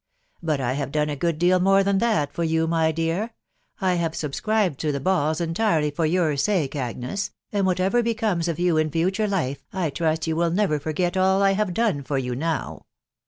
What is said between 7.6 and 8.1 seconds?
whatever